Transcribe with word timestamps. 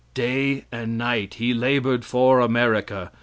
Day 0.15 0.65
and 0.71 0.97
night 0.97 1.35
he 1.35 1.53
labored 1.53 2.03
for 2.05 2.39
America. 2.39 3.11